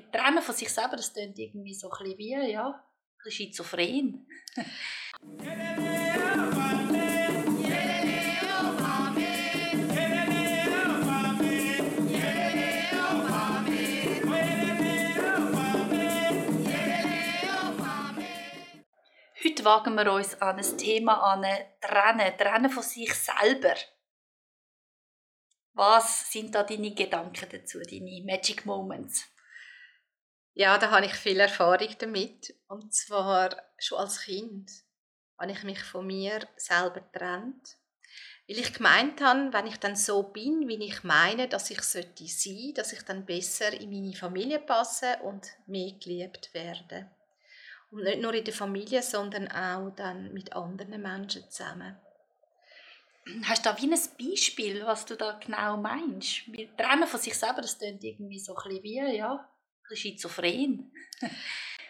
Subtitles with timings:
[0.00, 2.80] Trennen von sich selber, das klingt irgendwie so ein bisschen wie, ja, ein
[3.22, 4.26] bisschen schizophren.
[19.44, 21.44] Heute wagen wir uns an ein Thema an,
[21.82, 23.74] Trennen, Trennen von sich selber.
[25.74, 29.31] Was sind da deine Gedanken dazu, deine Magic Moments?
[30.54, 32.54] Ja, da habe ich viel Erfahrung damit.
[32.68, 34.70] Und zwar schon als Kind
[35.38, 37.76] habe ich mich von mir selber getrennt.
[38.48, 42.26] Weil ich gemeint habe, wenn ich dann so bin, wie ich meine, dass ich sollte
[42.26, 47.10] sein, dass ich dann besser in meine Familie passe und mehr geliebt werde.
[47.90, 51.96] Und nicht nur in der Familie, sondern auch dann mit anderen Menschen zusammen.
[53.44, 56.52] Hast du da wie ein Beispiel, was du da genau meinst?
[56.52, 59.48] Wir trennen von sich selber, das klingt irgendwie so ein bisschen wie, ja,
[59.96, 60.92] schizophren.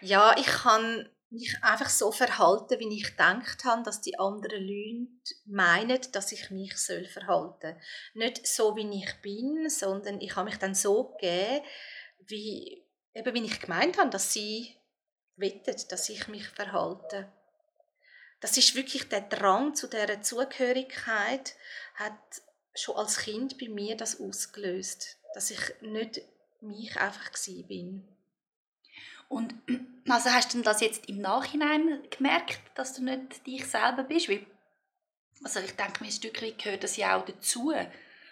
[0.00, 5.34] ja, ich kann mich einfach so verhalten, wie ich gedacht habe, dass die anderen Leute
[5.46, 7.80] meinen, dass ich mich soll verhalten.
[8.14, 11.64] Nicht so, wie ich bin, sondern ich habe mich dann so gegeben,
[12.26, 12.84] wie,
[13.14, 14.76] eben wie ich gemeint habe, dass sie
[15.36, 17.32] wettet, dass ich mich verhalte.
[18.40, 21.54] Das ist wirklich der Drang zu der Zugehörigkeit
[21.94, 22.18] hat
[22.74, 26.22] schon als Kind bei mir das ausgelöst, dass ich nicht
[26.62, 27.30] mich einfach
[27.68, 28.06] bin.
[29.28, 29.54] Und
[30.08, 34.28] also hast du das jetzt im Nachhinein gemerkt, dass du nicht dich selber bist?
[34.28, 34.44] Weil,
[35.42, 37.72] also ich denke, ein Stück weit gehört das ja auch dazu.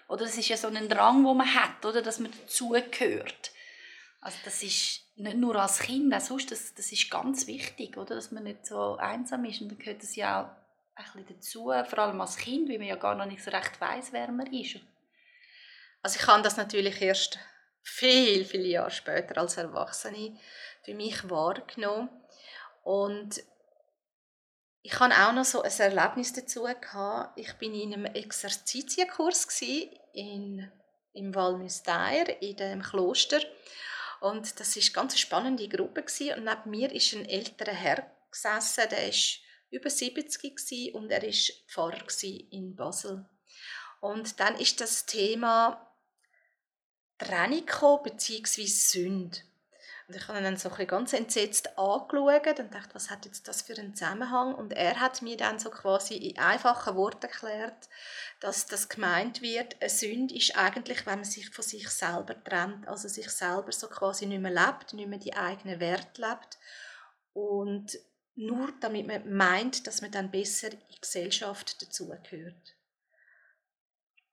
[0.08, 3.52] Oder das ist ja so ein Drang, wo man hat, oder dass man dazugehört.
[4.20, 8.14] Also das ist nicht nur als Kind, auch sonst, das, das ist ganz wichtig, oder?
[8.14, 9.60] dass man nicht so einsam ist.
[9.60, 10.56] Und dann gehört das ja
[10.96, 13.50] auch ein bisschen dazu, vor allem als Kind, weil man ja gar noch nicht so
[13.50, 14.80] recht weiß, wer man ist.
[16.02, 17.38] Also ich habe das natürlich erst
[17.82, 20.38] viel, viele Jahre später als Erwachsene
[20.82, 22.10] für mich wahrgenommen.
[22.84, 23.42] Und
[24.82, 27.38] ich hatte auch noch so ein Erlebnis dazu gehabt.
[27.38, 29.46] Ich bin in einem Exerzitienkurs
[30.12, 30.70] in
[31.18, 33.40] im Val Müstair in dem Kloster
[34.20, 36.38] und das ist ganz spannende Gruppe gewesen.
[36.38, 39.40] und neben mir ist ein älterer Herr gesessen, der ist
[39.70, 42.05] über 70 und er ist Pfarrer
[42.50, 43.28] in Basel.
[44.00, 45.87] Und dann ist das Thema
[47.18, 47.67] Trennung
[48.02, 48.67] bzw.
[48.67, 49.39] Sünde.
[50.08, 53.46] Und ich habe ihn dann so ein ganz entsetzt angeschaut und dachte, was hat jetzt
[53.46, 54.55] das für einen Zusammenhang?
[54.55, 57.90] Und er hat mir dann so quasi in einfachen Worten erklärt,
[58.40, 62.89] dass das gemeint wird, eine Sünde ist eigentlich, wenn man sich von sich selber trennt,
[62.89, 66.56] also sich selber so quasi nicht mehr lebt, nicht mehr die eigenen Werte lebt
[67.35, 67.98] und
[68.35, 72.77] nur damit man meint, dass man dann besser in die Gesellschaft dazugehört.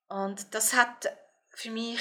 [0.08, 1.12] Und das hat
[1.50, 2.00] für mich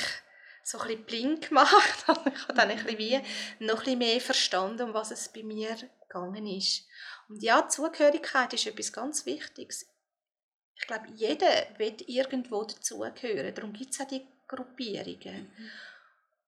[0.65, 2.05] so ein bisschen blind gemacht.
[2.09, 3.21] ich habe dann ein bisschen wie
[3.61, 5.77] noch ein bisschen mehr verstanden, um was es bei mir
[6.09, 6.87] gegangen ist.
[7.29, 9.89] Und ja, Zugehörigkeit ist etwas ganz Wichtiges.
[10.77, 11.49] Ich glaube, jeder
[11.79, 13.55] will irgendwo dazugehören.
[13.55, 15.53] Darum gibt es auch die Gruppierungen.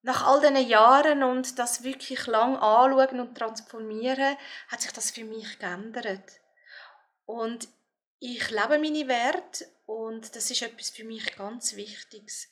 [0.03, 4.37] Nach all diesen Jahren und das wirklich lang anschauen und transformieren,
[4.69, 6.41] hat sich das für mich geändert.
[7.25, 7.69] Und
[8.19, 12.49] ich lebe meine Werte und das ist etwas für mich ganz Wichtiges.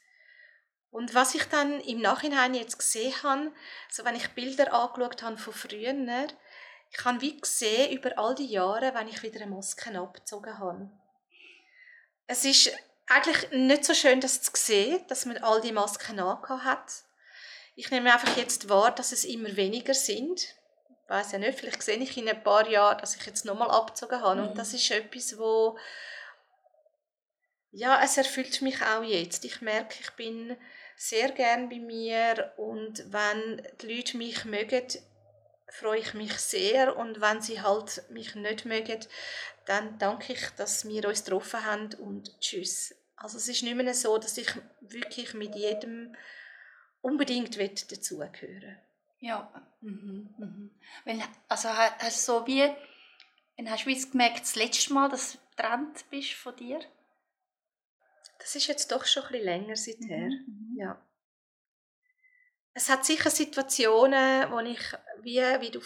[0.95, 3.53] Und was ich dann im Nachhinein jetzt gesehen habe,
[3.91, 5.93] so wenn ich Bilder angeschaut habe von früher,
[6.89, 10.89] ich habe wie gesehen über all die Jahre, wenn ich wieder eine Maske abgezogen habe.
[12.29, 12.71] Es ist
[13.09, 16.93] eigentlich nicht so schön, das zu sehen, dass man all die Masken hat.
[17.75, 20.43] Ich nehme einfach jetzt wahr, dass es immer weniger sind.
[20.43, 23.73] Ich weiß ja nicht, vielleicht sehe ich in ein paar Jahren, dass ich jetzt nochmal
[23.73, 24.43] abgezogen habe.
[24.43, 24.49] Mhm.
[24.51, 25.77] Und das ist etwas, wo
[27.73, 29.45] ja, es erfüllt mich auch jetzt.
[29.45, 30.57] Ich merke, ich bin
[30.97, 34.87] sehr gern bei mir und wenn die Leute mich mögen,
[35.69, 39.01] freue ich mich sehr und wenn sie halt mich nicht mögen,
[39.67, 42.95] dann danke ich, dass wir uns getroffen haben und tschüss.
[43.17, 44.49] Also es ist nicht mehr so, dass ich
[44.81, 46.15] wirklich mit jedem
[47.01, 48.79] unbedingt dazugehören
[49.21, 50.71] Ja, mhm, mhm.
[51.05, 52.63] Wenn, also hast du so wie,
[53.67, 56.81] hast du gemerkt, das letzte Mal, dass du getrennt bist von dir?
[58.39, 60.19] Das ist jetzt doch schon ein bisschen länger seither.
[60.19, 60.64] Mhm, mhm.
[60.77, 61.01] Ja.
[62.75, 64.81] Es hat sicher Situationen, wo ich,
[65.23, 65.81] wie, wie du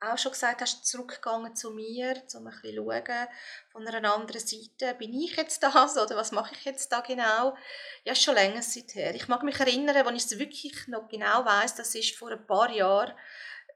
[0.00, 3.28] auch schon gesagt hast, zurückgegangen zu mir, um ein bisschen zu schauen,
[3.70, 7.56] von einer anderen Seite, bin ich jetzt das oder was mache ich jetzt da genau?
[8.04, 9.14] Ja, schon länger seither.
[9.14, 12.46] Ich mag mich erinnern, wenn ich es wirklich noch genau weiß, das ist vor ein
[12.46, 13.14] paar Jahren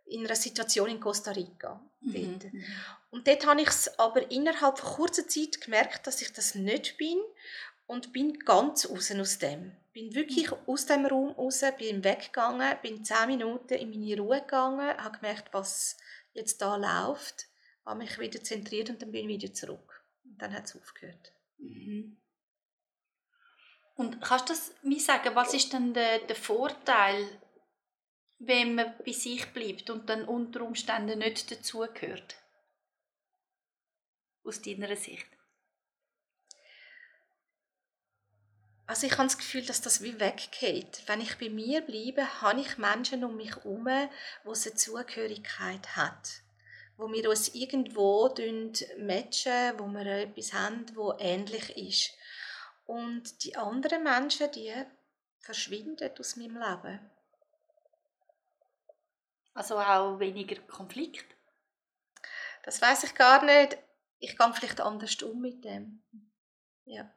[0.06, 1.80] in einer Situation in Costa Rica.
[2.00, 2.12] Mhm.
[2.12, 2.52] Dort.
[2.52, 2.64] Mhm.
[3.10, 6.96] Und dort habe ich es aber innerhalb von kurzer Zeit gemerkt, dass ich das nicht
[6.96, 7.18] bin
[7.86, 9.76] und bin ganz raus aus dem.
[9.92, 14.96] Bin wirklich aus dem Raum raus, bin weggegangen, bin zehn Minuten in meine Ruhe gegangen,
[14.96, 15.96] habe gemerkt, was
[16.32, 17.48] jetzt da läuft,
[17.84, 20.04] habe mich wieder zentriert und dann bin ich wieder zurück.
[20.24, 21.32] Und dann hat es aufgehört.
[21.58, 22.16] Mhm.
[23.96, 27.26] Und kannst du mir sagen, was ist denn der, der Vorteil,
[28.38, 32.36] wenn man bei sich bleibt und dann unter Umständen nicht dazugehört?
[34.42, 35.26] Aus deiner Sicht?
[38.90, 41.04] Also ich habe das Gefühl, dass das wie weggeht.
[41.06, 43.86] Wenn ich bei mir bleibe, habe ich Menschen um mich herum,
[44.42, 46.42] wo eine Zugehörigkeit hat.
[46.96, 48.34] Wo wir uns irgendwo
[48.98, 52.10] matchen, wo wir etwas haben, wo ähnlich ist.
[52.84, 54.74] Und die anderen Menschen, die
[55.38, 57.10] verschwinden aus meinem Leben.
[59.54, 61.26] Also auch weniger Konflikt?
[62.64, 63.78] Das weiß ich gar nicht.
[64.18, 66.02] Ich gehe vielleicht anders um mit dem.
[66.86, 67.08] Ja.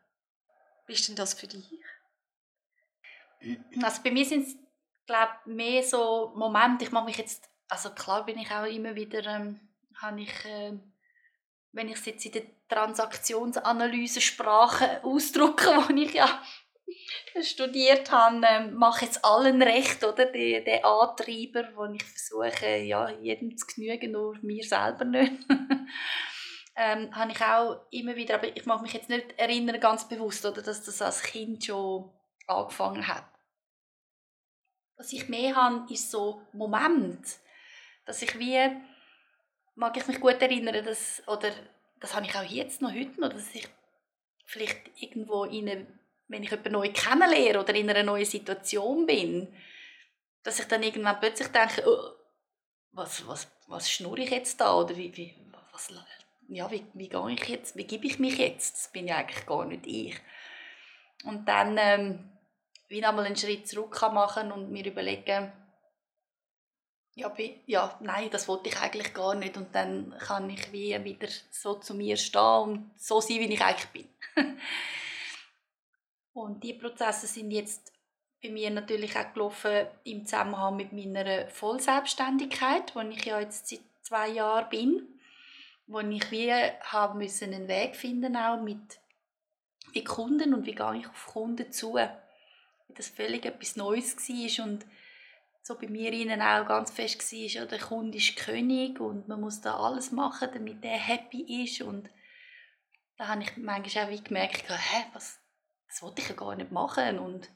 [0.94, 1.68] Wie ist denn das für dich?
[3.82, 4.56] Also bei mir sind es,
[5.08, 9.26] glaube mehr so Momente, ich mache mich jetzt, also klar bin ich auch immer wieder,
[9.26, 9.60] ähm,
[10.00, 10.74] habe ich, äh,
[11.72, 16.44] wenn ich es jetzt in der Transaktionsanalyse-Sprache ausdrücke, wo ich ja
[17.42, 20.28] studiert habe, äh, mache jetzt allen recht, oder?
[20.28, 25.44] Der, der Antreiber, wo ich versuche, ja, jedem zu genügen, nur mir selber nicht.
[26.76, 30.46] ähm, habe ich auch immer wieder, aber ich mag mich jetzt nicht erinnern ganz bewusst,
[30.46, 32.12] oder, dass das als Kind schon
[32.48, 33.26] angefangen hat.
[34.96, 37.26] Was ich mehr habe, ist so Moment,
[38.06, 38.60] dass ich wie,
[39.76, 41.52] mag ich mich gut erinnern, dass, oder
[42.00, 43.68] das habe ich auch jetzt noch heute noch, dass ich
[44.46, 45.88] vielleicht irgendwo in eine,
[46.28, 49.54] wenn ich jemanden neu kennenlerne oder in einer neuen Situation bin,
[50.44, 52.14] dass ich dann irgendwann plötzlich denke, oh,
[52.92, 55.36] was, was, was schnurre ich jetzt da oder wie, wie,
[55.72, 55.90] was
[56.48, 58.76] ja, wie, wie gehe ich jetzt, wie gebe ich mich jetzt?
[58.76, 60.16] Das bin ja eigentlich gar nicht ich.
[61.24, 62.30] Und dann ähm,
[62.88, 65.52] wie nochmal einen Schritt zurück kann machen und mir überlegen,
[67.16, 69.56] ja, bin, ja, nein, das wollte ich eigentlich gar nicht.
[69.58, 73.62] Und dann kann ich wie wieder so zu mir stehen und so sein, wie ich
[73.62, 74.10] eigentlich bin.
[76.34, 77.92] und die Prozesse sind jetzt
[78.42, 83.82] bei mir natürlich auch gelaufen im Zusammenhang mit meiner Vollselbstständigkeit, wo ich ja jetzt seit
[84.02, 85.13] zwei Jahren bin
[85.88, 89.00] wo ich wie haben müssen einen Weg finden auch mit
[89.92, 91.98] wie Kunden und wie gehe ich auf Kunden zu,
[92.90, 94.86] das völlig etwas Neues war und
[95.62, 99.40] so bei mir ihnen auch ganz fest war, ja, der Kunde ist König und man
[99.40, 102.10] muss da alles machen, damit er happy ist und
[103.18, 105.40] da habe ich manchmal auch gemerkt, hä, was,
[105.88, 107.50] das wollte ich ja gar nicht machen und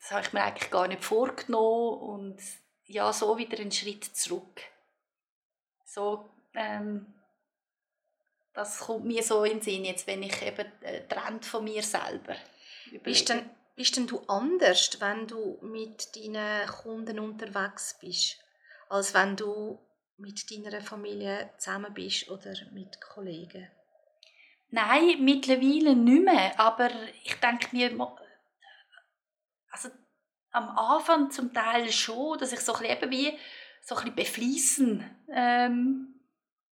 [0.00, 2.42] das habe ich mir eigentlich gar nicht vorgenommen und
[2.86, 4.60] ja, so wieder einen Schritt zurück.
[5.84, 7.14] So ähm,
[8.54, 11.82] das kommt mir so in den Sinn, jetzt, wenn ich eben äh, trennt von mir
[11.82, 12.36] selber.
[13.02, 18.38] Bist denn, bist denn du anders, wenn du mit deinen Kunden unterwegs bist,
[18.90, 19.78] als wenn du
[20.18, 23.70] mit deiner Familie zusammen bist oder mit Kollegen?
[24.68, 26.58] Nein, mittlerweile nicht mehr.
[26.58, 26.90] Aber
[27.24, 27.90] ich denke mir,
[29.70, 29.88] also
[30.50, 33.38] am Anfang zum Teil schon, dass ich so ein bisschen, wie
[33.80, 36.21] so ein bisschen befließen ähm,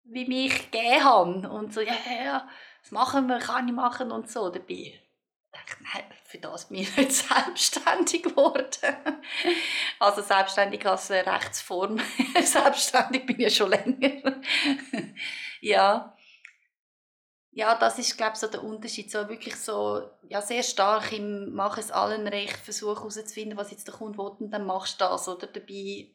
[0.04, 1.50] wie mich gegeben habe.
[1.50, 2.48] Und so, ja, ja, ja,
[2.82, 4.50] das machen wir, kann ich machen und so.
[4.50, 5.00] Dabei
[5.52, 8.96] dachte ich, nein, für das bin ich nicht selbstständig geworden.
[9.98, 12.00] Also selbstständig als Rechtsform.
[12.42, 14.40] selbstständig bin ich schon länger.
[15.60, 16.16] ja.
[17.54, 19.10] Ja, das ist, glaube ich, so der Unterschied.
[19.10, 23.86] So wirklich so, ja, sehr stark im «Mach es allen recht», versuche herauszufinden, was jetzt
[23.86, 25.28] der Kunde will und dann machst du das.
[25.28, 26.08] Oder dabei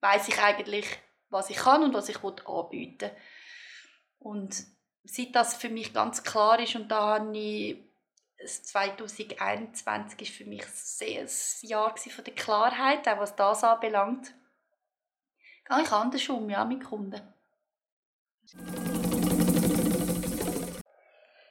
[0.00, 0.86] weiß ich eigentlich,
[1.36, 3.16] was ich kann und was ich anbieten will.
[4.18, 4.64] Und
[5.04, 7.76] seit das für mich ganz klar ist und da habe ich
[8.44, 11.28] 2021 ist für mich sehr ein
[11.62, 14.34] Jahr von der Klarheit, auch was das anbelangt.
[15.64, 17.20] Gehe ich anders um, ja, mit Kunden.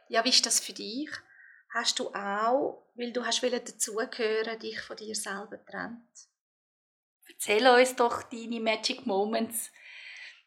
[0.08, 1.10] Ja, wie ist das für dich?
[1.74, 6.08] Hast du auch, weil du hast dazugehören, dich von dir selber trennt?
[7.28, 9.72] Erzähl uns doch deine Magic Moments.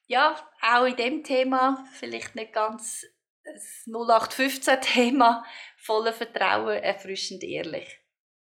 [0.06, 3.04] Ja, auch in dem Thema, vielleicht nicht ganz
[3.44, 5.44] das 0815-Thema,
[5.76, 7.98] voller Vertrauen, erfrischend ehrlich.